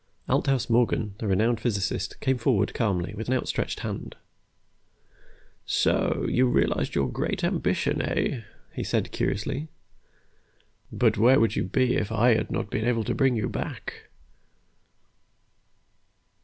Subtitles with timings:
[0.27, 4.15] Althaus Morgan, the renowned physicist, came forward calmly, with outstretched hand.
[5.63, 8.41] "So, you realized your great ambition, eh?"
[8.73, 9.67] he said curiously.
[10.91, 14.09] "But where would you be if I had not been able to bring you back?"